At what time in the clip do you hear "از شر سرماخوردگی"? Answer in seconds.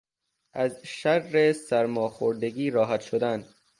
0.53-2.69